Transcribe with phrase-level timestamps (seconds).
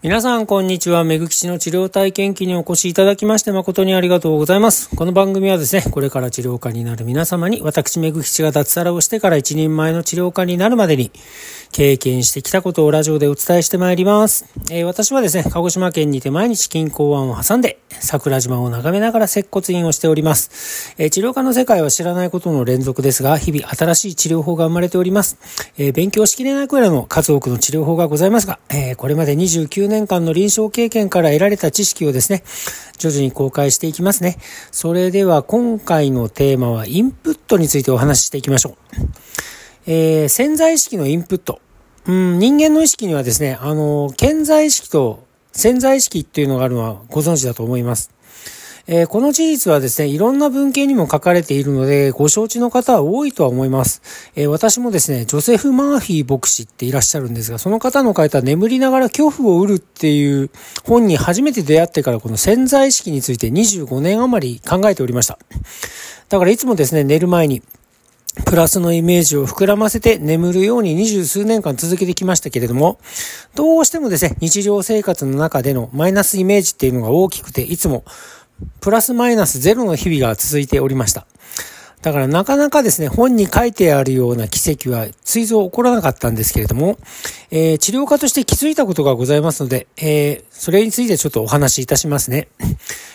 [0.00, 1.02] 皆さん、こんにちは。
[1.02, 4.94] めぐきちの治療体験記にお越しいただきまして誠にありがとうございます。
[4.94, 11.10] この番組はですね、これから治療家になる皆様に、私めぐきちが脱サラをしてから一人前の治療家になるまでに、
[11.72, 14.46] 経験してきたことをラジオでお伝えしてまいります。
[14.70, 20.94] えー、私はですね、鹿児島県にて毎日金港湾を挟んで、桜島を眺めながら接骨院をしております。
[20.98, 25.38] えー、治療家の世界は知らないことの連続ですが、日々新しい治療法が生まれております。
[25.76, 32.44] えー、勉強しきれないくらいの数多くの治療法がございますが、えこれまで29 9年間の臨床経験から得られた知識をですね、
[32.98, 34.36] 徐々に公開していきますね。
[34.70, 38.74] それでは今回のテーマはインプットについてお話ししていきましょう。
[39.86, 41.60] えー、潜在意識のインプット。
[42.06, 48.10] うん、人間の意識にはですね、あの、潜在意識と潜在意識っていうのがあるのはご存知だと思います。
[48.90, 54.00] えー、この事実はですね、いろんな文献にも書かれているので、ご承知の方は多いとは思います。
[54.34, 60.48] えー、私もですね、ジョセフ・マーフィー牧師っていらっしゃるんですが、その方の書いた眠りながら恐怖を売るっていう
[60.84, 65.38] 本に初めて出会ってからこの潜在意識について25年余り考えておりました。
[66.30, 67.62] だからいつもですね、寝る前に、
[68.46, 73.00] プラスのイメージを膨らませて眠るように二十数年間続けてきましたけれども、
[73.54, 78.04] どうしてもですね、日常生活の中でのマイナスイメージっていうのが大きくて、いつも
[78.80, 81.26] プラスマイナスゼロの日々が続いておりました。
[82.02, 86.96] だからなかなかですね、本に書いてあるような奇跡は追蔵起こらなかったんですけれども、
[87.50, 92.48] えー、治療家として気づいたことがございますので、えー、それについてちょっとお話しいたしますね。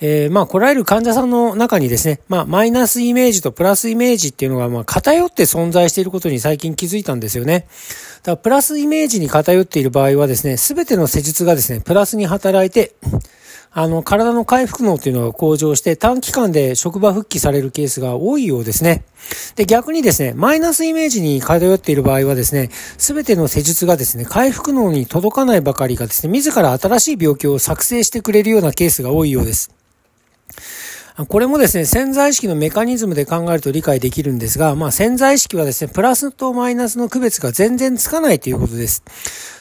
[0.00, 7.68] えー、まあ、来られる患者さんの中にですね、まあ、マイナスイメージとプラスイメージっていうのが、まあ、偏って存在していることに最近気づいたんですよね。
[8.24, 12.96] だから、プラスイメージに偏っている場合はですね、すべての施術がですね、プラスに働いて、
[13.76, 19.04] あの、体の回復能というのが向上して短期間で職場復帰されるケースが多いようですね。
[19.56, 29.72] で、逆にですね、マイナスイメージに偏っている場合はですね、すべての施術がですね、回復能に届かないばかりがですね、自ら新しい病気を作成してくれるようなケースが多いようです。
[31.16, 39.04] これもですね、潜在意識のメカニズムで考えると理解できるんですが、まあ潜在意識はですね、プラスとマイナスの区別が全然つかないということです。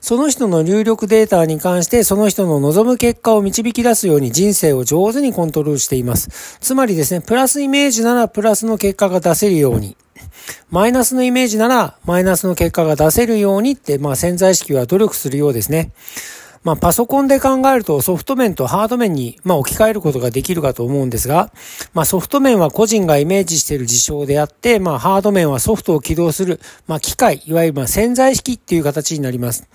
[0.00, 6.58] その人の入力データに関して、その人の望む結果を導き出すように人生を上手にコントロールしています。
[6.60, 9.96] つまりですね、プラスイメージならプラスの結果が出せるように。
[10.70, 15.90] マイナスのイメージならマイナスの結果が出せるようにって、まあ潜在意識は努力するようですね。
[16.62, 21.50] まあ、パソコンで考えるとソフト面とハード面に、まあ、置き換えることができるかと思うんですが、
[21.94, 29.68] まあ、ソフト面は個人がイメージしている事象であって、まあ、ハード面はソフトを起動する、まあ、機械、いわゆるまあ潜在意識っていう形になります。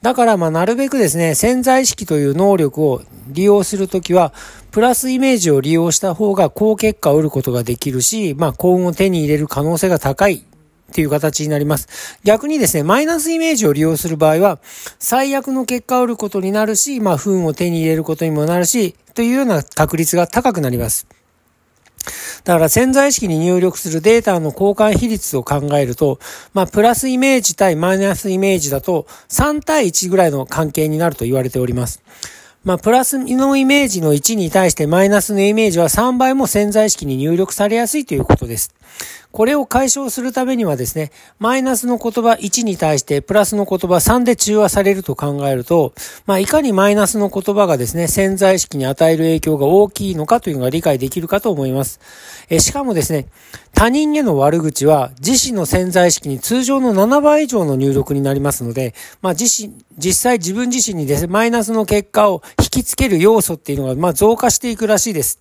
[0.00, 4.32] だから、まあ、なるべくですね、潜在意識という能力を利用するときは、
[4.70, 10.44] プラスイメージを利用した方が高結果を得ることができるし、まあ、幸運を手に入れる可能性が高い
[10.90, 12.18] っていう形になります。
[12.24, 14.58] 逆にですね、マイナスイメージを利用する場合は、
[14.98, 21.06] 最悪の結果を得ることになるし、まあ、不運を手に入れることにもなるし、というような確率が高くなります。
[22.44, 26.18] だから潜在意識に入力するデータの交換比率を考えると、
[26.54, 32.02] まあ、プラスイメージ対マイナスイメージだと3対1ぐらいの関係になると言われております。
[32.64, 38.74] まあ、プラスのイメージの1に対してマイナスのイメージは3倍も潜在意識に入力されやすいということです。
[39.30, 45.92] これを解消するためにはですね、マイナスの言葉1に対してプラスの言葉3で中和されると考えると、
[46.26, 52.00] まあ、いかにマイナスの言葉がですね、潜在意識に与える影響が大きいのかというのが理解できるかと思います。
[52.48, 53.26] えしかもですね、
[53.74, 65.40] 他人への悪口は自身の潜在意識に通常の7倍以上の入力になりますので、まあ、自身、実際自分自身にですね、マイナスの結果を引きつける要素っていうのが、まあ、増加していくらしいです。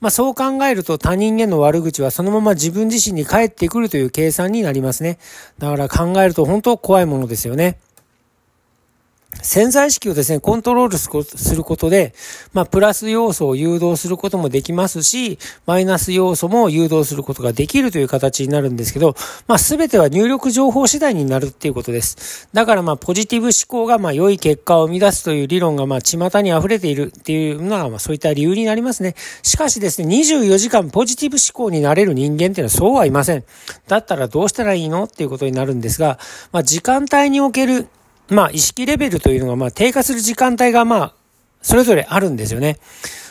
[0.00, 5.18] まあ、そう考えると他人への悪口はそのまま自分自身に返ってくるという計算になりますね。
[5.58, 7.78] だから考えると本当怖いものですよね。
[9.42, 12.14] 潜在意識をですね、コントロールすることで、
[12.54, 19.14] まあ、プラス要素を誘導することもできますし、マイナス要素も誘導することができるという形になるんですけど、
[19.46, 22.48] まあ、すべては入力情報次第になるっていうことです。
[22.52, 29.14] だからまあ、ポジティブ思考がまあ、良い結果を生み出すという理論がまあ、巷に溢れているっていうのは、まあ、そういった理由になりますね。
[29.42, 33.44] しかしですね、24時間ポジティブ思考になれる人間っていうのはそうはいません。
[33.86, 35.04] だったらどうしたらいいの？
[35.04, 36.18] っていうことになるんですが、
[36.50, 37.88] まあ、時間帯における
[38.30, 41.14] まあ、意識レベルというのが、まあ、低下する時間帯が、まあ、
[41.62, 42.78] それぞれあるんですよね。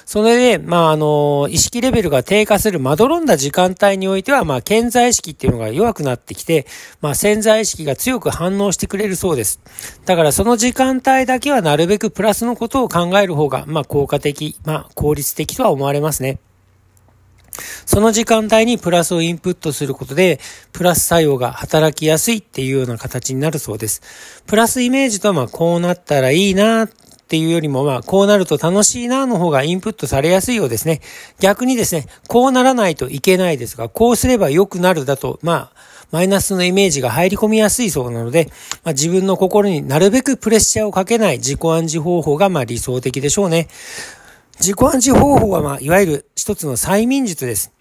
[0.07, 6.65] それで、まあ、あの、意識レベルが低下するまどろんだ時間帯においては、まあ、潜在意識っていうのが弱くなってきて、
[7.01, 9.59] まあ、潜在意識が強く反応してくれるそうです。
[10.05, 16.39] だから、その時間帯だけはなるべくプラスのことを考える方が、まあ、効果的、まあ、効率的とは思われますね。
[17.85, 20.39] その時間帯にプラスをインプットすることで、
[20.71, 24.01] プラス作用が働きやすいっていうような形になるそうです。
[24.45, 26.89] プラスイメージとはまあこうなったらいいなっ
[27.29, 31.01] ていうよりも、まあ、こうなると楽しいなの方がインプットされやすいようですね。
[31.41, 35.71] 逆にですね、こうならないといけないですが、こうすれば良くなるだと、まあ、
[36.11, 38.49] マイナスのイメージが入り込みやすいそうなので、
[38.85, 43.67] まあ、自分の心になるべくプレッシャーをかけない自己暗示方法がまあ理想的でしょうね。
[44.59, 47.76] 自己暗示方法はまあ、いわゆる一つの催眠術です。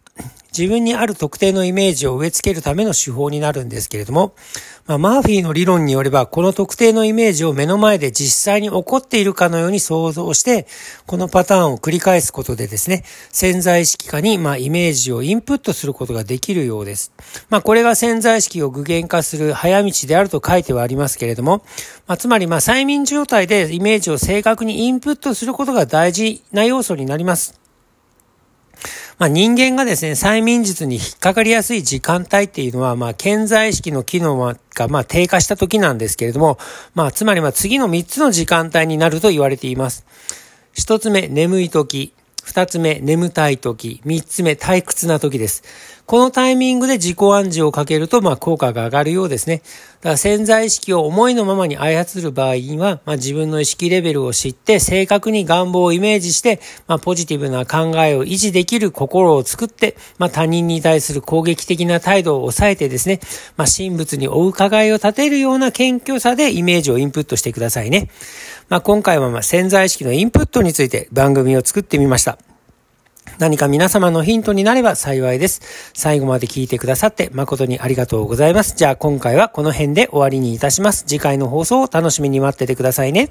[0.57, 4.35] 自分にある特定のイメージを植え付けるための手法になるんですけれども、
[4.87, 10.67] まあ、マーフィーの理論によれば、この特定のイメージを目の前で実際に起こっているかのように想像して、
[11.07, 17.13] このパターンを繰り返すことでですね、潜在意識化に、まあ、イメージをインプットすることができるようです。
[17.51, 21.65] まあ、これが潜在意識を具現化する早道であると書いてはありますけれども、
[22.07, 27.66] まあ、つまり、まあ、催眠状態でイメージを正確にインプットすることが大事な要素になります。
[29.19, 36.59] まあ、人間がですね、催眠術に引っかかりやすい時間帯っていうのは、まあ、健在意識の機能が、まあ、低下した時なんですけれども、
[36.95, 40.05] まあ、つまり、まあ、次の3つの時間帯になると言われています。
[40.75, 42.16] 1つ目、眠い時。
[42.47, 44.01] 2つ目、眠たい時。
[44.07, 45.65] 3つ目、退屈な時です。
[46.07, 49.63] このタイミングで自己暗示をかけると、まあ、効果が上がるようですね。
[50.03, 63.19] だから潜在意識を思いのままに操る場合には、まあ、自分の意識レベルを知って、正確に願望をイメージして、まあ、ポジティブな考えを維持できる心を作って、まあ、他人に対する攻撃的な態度を抑えてですね、
[63.57, 68.09] まあ、神仏にお伺いを立てるような謙虚さでイメージをインプットしてくださいね。
[68.69, 72.39] まあ、今回はま潜在意識のインプットについて番組を作ってみました。
[73.39, 75.93] 何か皆様のヒントになれば幸いです。
[75.95, 78.75] 最後まで聞いてくださって誠にありがとうございます。
[78.77, 81.05] じゃあ今回はこの辺で終わりにいたします。
[81.07, 83.31] 次回の放送を楽しみに待っててくださいね。